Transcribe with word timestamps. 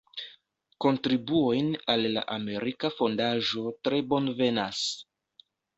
Kontribuojn 0.85 1.69
al 1.97 2.09
la 2.15 2.25
Amerika 2.39 2.93
Fondaĵo 2.97 3.69
tre 3.89 4.05
bonvenas! 4.15 4.87